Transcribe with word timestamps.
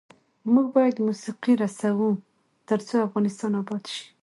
موږ 0.53 0.65
باید 0.75 0.95
موسیقي 1.07 1.53
رسوو، 1.61 2.09
ترڅو 2.69 2.95
افغانستان 3.07 3.51
اباد 3.61 3.83
شي. 3.93 4.03